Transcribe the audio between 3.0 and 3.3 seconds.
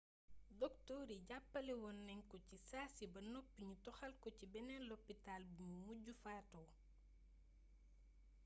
ba